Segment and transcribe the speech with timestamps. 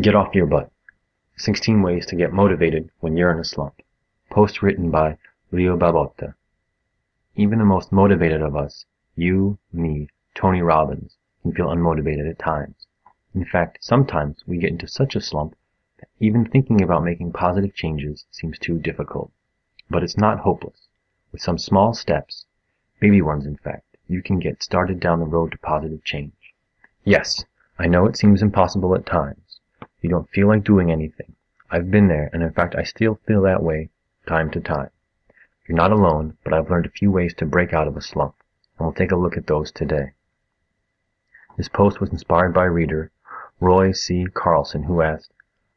[0.00, 0.70] Get off your butt.
[1.38, 3.82] 16 ways to get motivated when you're in a slump.
[4.30, 5.18] Post written by
[5.50, 6.34] Leo Babauta.
[7.34, 10.06] Even the most motivated of us, you, me,
[10.36, 12.86] Tony Robbins, can feel unmotivated at times.
[13.34, 15.56] In fact, sometimes we get into such a slump
[15.98, 19.32] that even thinking about making positive changes seems too difficult.
[19.90, 20.86] But it's not hopeless.
[21.32, 22.46] With some small steps,
[23.00, 26.54] baby ones in fact, you can get started down the road to positive change.
[27.02, 27.44] Yes,
[27.80, 29.47] I know it seems impossible at times
[30.00, 31.34] you don't feel like doing anything.
[31.70, 33.90] I've been there, and in fact I still feel that way
[34.26, 34.90] time to time.
[35.66, 38.34] You're not alone, but I've learned a few ways to break out of a slump,
[38.78, 40.12] and we'll take a look at those today.
[41.56, 43.10] This post was inspired by reader
[43.60, 44.26] Roy C.
[44.32, 45.32] Carlson, who asked,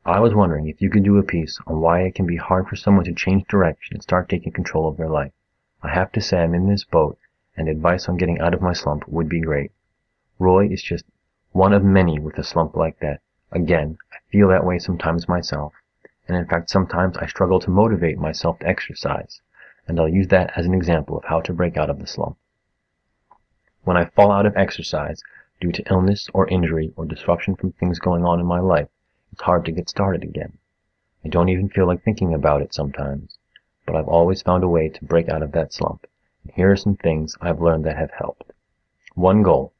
[0.05, 2.67] I was wondering if you could do a piece on why it can be hard
[2.67, 5.33] for someone to change direction and start taking control of their life.
[5.81, 7.17] I have to say I'm in this boat,
[7.57, 9.71] and advice on getting out of my slump would be great.
[10.39, 11.05] Roy is just
[11.51, 13.21] one of many with a slump like that.
[13.53, 15.73] Again, I feel that way sometimes myself,
[16.27, 19.41] and in fact sometimes I struggle to motivate myself to exercise,
[19.87, 22.37] and I'll use that as an example of how to break out of the slump.
[23.83, 25.21] When I fall out of exercise
[25.59, 28.87] due to illness or injury or disruption from things going on in my life,
[29.33, 30.57] it's hard to get started again.
[31.25, 33.37] I don't even feel like thinking about it sometimes,
[33.85, 36.07] but I've always found a way to break out of that slump,
[36.43, 38.53] and here are some things I've learned that have helped.
[39.13, 39.73] One goal.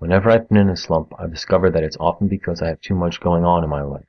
[0.00, 2.94] Whenever I've been in a slump, I've discovered that it's often because I have too
[2.94, 4.06] much going on in my life.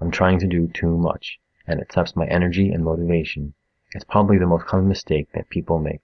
[0.00, 3.54] I'm trying to do too much, and it saps my energy and motivation.
[3.92, 6.00] It's probably the most common mistake that people make.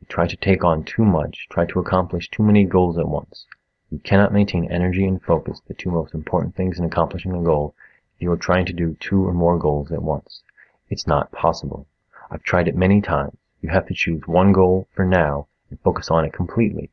[0.00, 3.46] You try to take on too much, try to accomplish too many goals at once.
[3.90, 7.74] You cannot maintain energy and focus, the two most important things in accomplishing a goal,
[8.16, 10.42] if you are trying to do two or more goals at once.
[10.88, 11.86] It's not possible.
[12.30, 13.36] I've tried it many times.
[13.60, 16.90] You have to choose one goal for now and focus on it completely.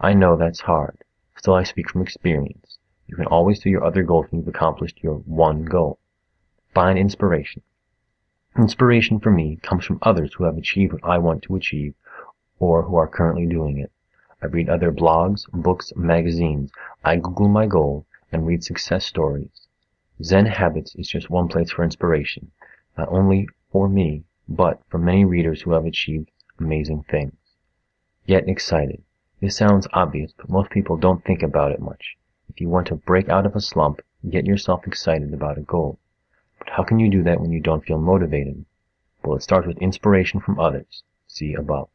[0.00, 0.98] I know that's hard.
[1.42, 2.78] Still I speak from experience.
[3.08, 5.98] You can always do your other goals when you've accomplished your one goal.
[6.72, 7.62] Find inspiration.
[8.56, 11.94] Inspiration for me comes from others who have achieved what I want to achieve
[12.60, 13.90] or who are currently doing it.
[14.40, 16.70] I read other blogs, books, magazines.
[17.02, 19.66] I Google my goal and read success stories.
[20.22, 22.52] Zen Habits is just one place for inspiration,
[22.96, 26.30] not only for me, but for many readers who have achieved
[26.60, 27.34] amazing things.
[28.28, 29.02] Get excited.
[29.42, 32.16] This sounds obvious, but most people don't think about it much.
[32.48, 35.98] If you want to break out of a slump, get yourself excited about a goal.
[36.60, 38.64] But how can you do that when you don't feel motivated?
[39.24, 41.02] Well, it starts with inspiration from others.
[41.26, 41.88] See above.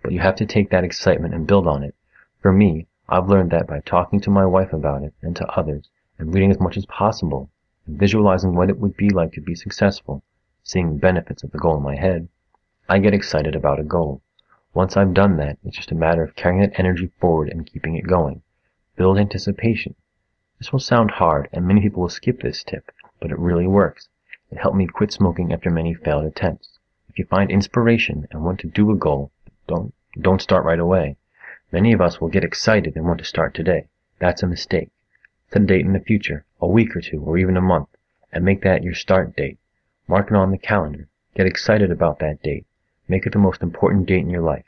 [0.00, 1.96] But you have to take that excitement and build on it.
[2.40, 5.90] For me, I've learned that by talking to my wife about it and to others,
[6.20, 7.50] and reading as much as possible,
[7.84, 10.22] and visualizing what it would be like to be successful,
[10.62, 12.28] seeing the benefits of the goal in my head,
[12.88, 14.22] I get excited about a goal.
[14.72, 17.96] Once I've done that, it's just a matter of carrying that energy forward and keeping
[17.96, 18.42] it going.
[18.96, 19.96] Build anticipation.
[20.58, 24.08] This will sound hard, and many people will skip this tip, but it really works.
[24.50, 26.78] It helped me quit smoking after many failed attempts.
[27.08, 29.32] If you find inspiration and want to do a goal,
[29.66, 31.16] don't, don't start right away.
[31.72, 33.88] Many of us will get excited and want to start today.
[34.20, 34.90] That's a mistake.
[35.52, 37.88] Set a date in the future, a week or two, or even a month,
[38.32, 39.58] and make that your start date.
[40.06, 41.08] Mark it on the calendar.
[41.34, 42.66] Get excited about that date.
[43.10, 44.66] Make it the most important date in your life.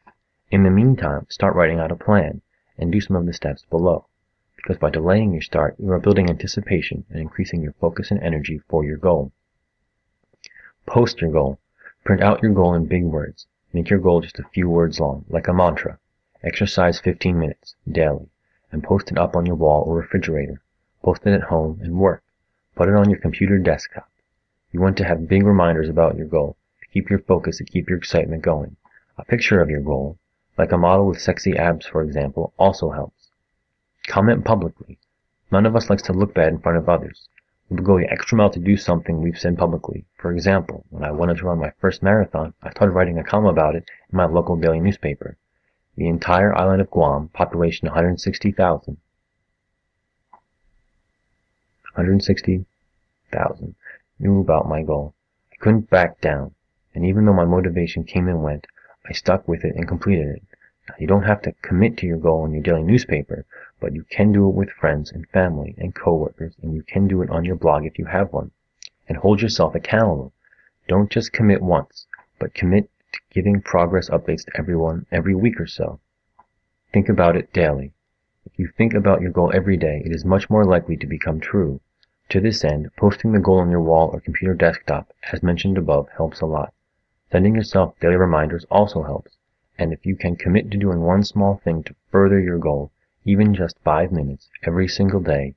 [0.51, 2.43] In the meantime, start writing out a plan
[2.77, 4.07] and do some of the steps below.
[4.57, 8.59] Because by delaying your start, you are building anticipation and increasing your focus and energy
[8.69, 9.31] for your goal.
[10.87, 11.61] Post your goal.
[12.03, 13.47] Print out your goal in big words.
[13.73, 16.01] Make your goal just a few words long, like a mantra.
[16.43, 18.29] Exercise 15 minutes daily
[18.73, 20.61] and post it up on your wall or refrigerator.
[21.05, 22.25] Post it at home and work.
[22.75, 24.11] Put it on your computer desktop.
[24.73, 26.57] You want to have big reminders about your goal
[26.93, 28.77] keep your focus and keep your excitement going.
[29.17, 30.19] A picture of your goal,
[30.59, 33.31] like a model with sexy abs for example, also helps.
[34.07, 34.99] Comment publicly.
[35.51, 37.29] None of us likes to look bad in front of others.
[37.71, 40.05] We will go the extra mile to do something we've said publicly.
[40.19, 43.47] For example, when I wanted to run my first marathon, I started writing a column
[43.47, 45.39] about it in my local daily newspaper.
[45.97, 48.99] The entire island of Guam, population 160,000,
[51.95, 53.75] 160,000,
[54.19, 55.15] knew about my goal.
[55.53, 56.55] I couldn't back down
[56.95, 58.67] and even though my motivation came and went,
[59.07, 60.43] I stuck with it and completed it.
[60.89, 63.45] Now, you don't have to commit to your goal in your daily newspaper,
[63.81, 67.23] but you can do it with friends and family and coworkers, and you can do
[67.23, 68.51] it on your blog if you have one.
[69.09, 70.33] And hold yourself accountable.
[70.89, 72.07] Don't just commit once,
[72.39, 76.01] but commit to giving progress updates to everyone every week or so.
[76.93, 77.93] Think about it daily.
[78.45, 81.41] If you think about your goal every day, it is much more likely to become
[81.41, 81.81] true.
[82.31, 86.09] To this end, posting the goal on your wall or computer desktop, as mentioned above,
[86.17, 86.75] helps a lot.
[87.33, 89.39] Sending yourself daily reminders also helps,
[89.79, 92.93] and if you can commit to doing one small thing to further your goal,
[93.25, 95.55] even just five minutes every single day,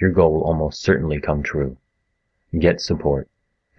[0.00, 1.76] your goal will almost certainly come true.
[2.56, 3.28] Get support.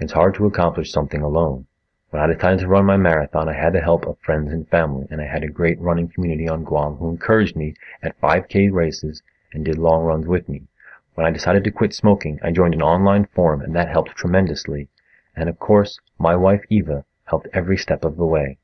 [0.02, 1.66] It's hard to accomplish something alone.
[2.10, 5.08] When I decided to run my marathon, I had the help of friends and family,
[5.10, 9.24] and I had a great running community on Guam who encouraged me at 5K races
[9.54, 10.64] and did long runs with me.
[11.16, 14.90] When I decided to quit smoking, I joined an online forum and that helped tremendously.
[15.38, 18.58] And of course, my wife Eva helped every step of the way.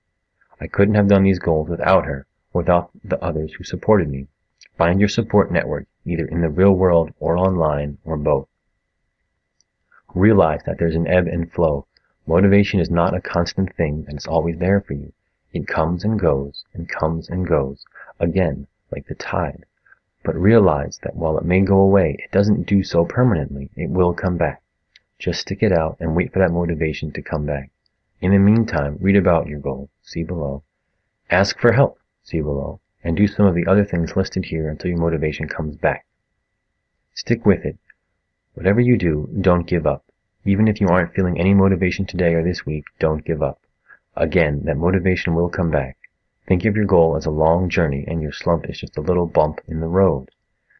[0.60, 4.28] I couldn't have done these goals without her, without the others who supported me.
[4.76, 8.48] Find your support network, either in the real world or online, or both.
[10.16, 11.86] Realize that there's an ebb and flow.
[12.26, 15.14] Motivation is not a constant thing and it's always there for you.
[15.54, 17.86] It comes and goes, and comes and goes,
[18.20, 19.66] again, like the tide.
[20.24, 23.70] But realize that while it may go away, it doesn't do so permanently.
[23.76, 24.64] It will come back.
[25.20, 27.70] Just stick it out and wait for that motivation to come back.
[28.22, 30.64] In the meantime, read about your goal, see below.
[31.30, 34.90] Ask for help, see below, and do some of the other things listed here until
[34.90, 36.06] your motivation comes back.
[37.14, 37.78] Stick with it.
[38.54, 40.06] Whatever you do, don't give up.
[40.46, 43.60] Even if you aren't feeling any motivation today or this week, don't give up.
[44.16, 45.98] Again, that motivation will come back.
[46.48, 49.26] Think of your goal as a long journey and your slump is just a little
[49.26, 50.32] bump in the road.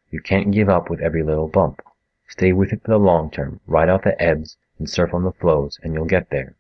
[0.10, 1.82] You can't give up with every little bump.
[2.30, 5.32] Stay with it for the long term, ride out the ebbs and surf on the
[5.32, 6.56] flows, and you'll get there.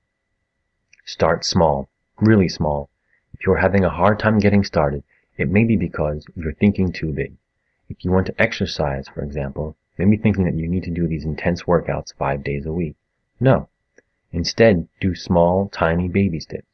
[1.07, 1.87] Start small,
[2.19, 2.89] really small.
[3.31, 5.03] If you're having a hard time getting started,
[5.37, 7.37] it may be because you're thinking too big.
[7.87, 10.89] If you want to exercise, for example, you may be thinking that you need to
[10.89, 12.95] do these intense workouts five days a week.
[13.39, 13.69] No.
[14.31, 16.65] Instead, do small, tiny baby steps.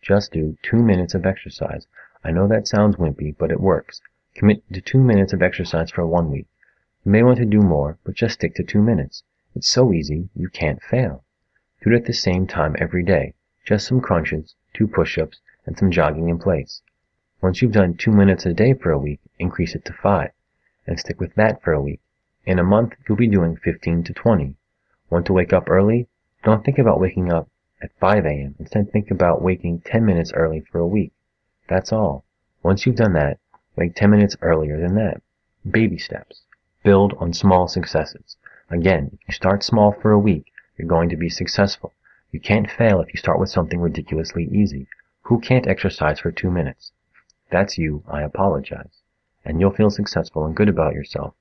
[0.00, 1.88] Just do two minutes of exercise.
[2.22, 4.00] I know that sounds wimpy, but it works.
[4.36, 6.46] Commit to two minutes of exercise for one week.
[7.04, 9.24] You may want to do more, but just stick to two minutes.
[9.56, 11.24] It's so easy, you can't fail.
[11.82, 13.34] Do it at the same time every day.
[13.64, 16.82] Just some crunches, two push-ups, and some jogging in place.
[17.40, 20.30] Once you've done two minutes a day for a week, increase it to five,
[20.86, 22.00] and stick with that for a week.
[22.44, 24.56] In a month, you'll be doing 15 to 20.
[25.10, 26.08] Want to wake up early?
[26.42, 27.48] Don't think about waking up
[27.80, 28.56] at 5 a.m.
[28.58, 31.12] Instead, think about waking 10 minutes early for a week.
[31.68, 32.24] That's all.
[32.64, 33.38] Once you've done that,
[33.76, 35.22] wake 10 minutes earlier than that.
[35.68, 36.42] Baby steps.
[36.82, 38.36] Build on small successes.
[38.70, 41.92] Again, if you start small for a week, you're going to be successful.
[42.32, 44.88] You can't fail if you start with something ridiculously easy.
[45.24, 46.90] Who can't exercise for two minutes?
[47.50, 49.02] that's you, I apologize.
[49.44, 51.34] And you'll feel successful and good about yourself.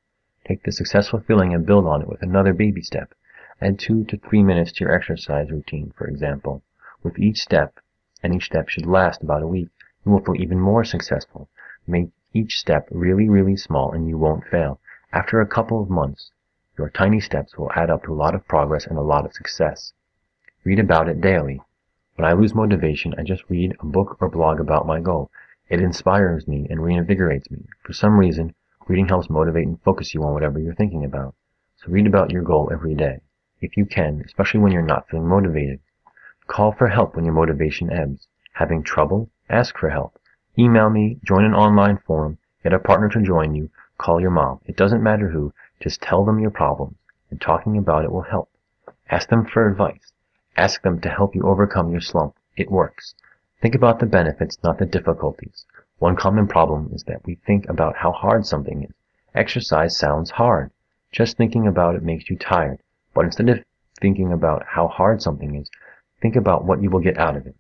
[0.46, 3.14] Take the successful feeling and build on it with another baby step.
[3.62, 6.62] Add two to three minutes to your exercise routine, for example.
[7.04, 7.80] With each step,
[8.22, 9.70] and each step should last about a week,
[10.06, 11.48] you will feel even more successful.
[11.88, 14.82] Make each step really, really small and you won't fail.
[15.14, 16.32] After a couple of months,
[16.78, 19.32] your tiny steps will add up to a lot of progress and a lot of
[19.32, 19.94] success.
[20.64, 21.62] Read about it daily.
[22.16, 25.32] When I lose motivation, I just read a book or blog about my goal.
[25.70, 27.66] It inspires me and reinvigorates me.
[27.84, 28.54] For some reason,
[28.88, 31.36] reading helps motivate and focus you on whatever you're thinking about.
[31.78, 33.22] So read about your goal every day
[33.62, 35.80] if you can, especially when you're not feeling motivated.
[36.48, 38.28] Call for help when your motivation ebbs.
[38.54, 39.30] Having trouble?
[39.50, 40.20] Ask for help.
[40.58, 44.60] Email me, join an online forum, get a partner to join you, call your mom.
[44.66, 46.98] It doesn't matter who, just tell them your problems,
[47.30, 48.50] and talking about it will help.
[49.10, 50.11] Ask them for advice.
[50.58, 52.36] Ask them to help you overcome your slump.
[52.58, 53.16] It works.
[53.62, 55.66] Think about the benefits, not the difficulties.
[56.00, 58.92] One common problem is that we think about how hard something is.
[59.34, 60.72] Exercise sounds hard.
[61.12, 62.80] Just thinking about it makes you tired.
[63.14, 63.64] But instead of
[64.00, 65.70] thinking about how hard something is,
[66.22, 67.56] think about what you will get out of it.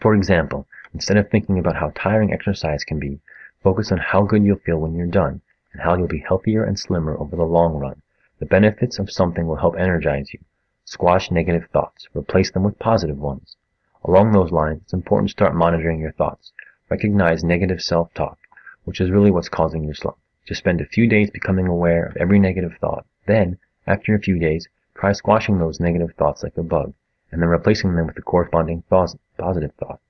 [0.00, 3.20] For example, instead of thinking about how tiring exercise can be,
[3.62, 5.40] focus on how good you'll feel when you're done,
[5.72, 8.02] and how you'll be healthier and slimmer over the long run.
[8.38, 10.40] The benefits of something will help energize you.
[10.84, 12.08] Squash negative thoughts.
[12.14, 13.56] Replace them with positive ones.
[14.04, 16.52] Along those lines, it's important to start monitoring your thoughts.
[16.90, 18.36] Recognize negative self-talk,
[18.84, 20.18] which is really what's causing your slump.
[20.44, 23.06] Just spend a few days becoming aware of every negative thought.
[23.26, 26.94] Then, after a few days, try squashing those negative thoughts like a bug,
[27.30, 30.00] and then replacing them with the corresponding positive thought.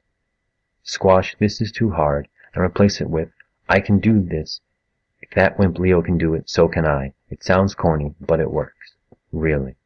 [0.83, 3.29] Squash this is too hard, and replace it with
[3.69, 4.61] I can do this.
[5.21, 7.13] If that wimp Leo can do it, so can I.
[7.31, 8.95] It sounds corny, but it works.
[9.31, 9.77] Really.